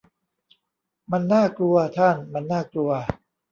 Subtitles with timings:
[1.11, 2.91] มันน่ากลัวท่าน มันน่ากลัว